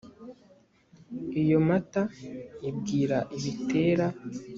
[1.41, 2.03] iyo mata
[2.69, 4.07] ibwira ibitera